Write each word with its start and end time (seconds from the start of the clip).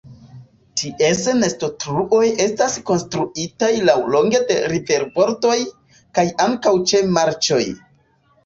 Ties 0.81 1.19
nestotruoj 1.41 2.21
estas 2.45 2.77
konstruitaj 2.87 3.71
laŭlonge 3.91 4.41
de 4.53 4.57
riverbordoj, 4.73 5.59
kaj 6.19 6.27
ankaŭ 6.49 6.75
ĉe 6.93 7.05
marĉoj. 7.19 7.65